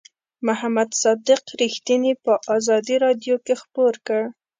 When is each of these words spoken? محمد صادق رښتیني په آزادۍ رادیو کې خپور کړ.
محمد 0.47 0.89
صادق 1.01 1.43
رښتیني 1.61 2.13
په 2.23 2.33
آزادۍ 2.55 2.95
رادیو 3.05 3.35
کې 3.45 3.53
خپور 3.61 3.93
کړ. 4.07 4.21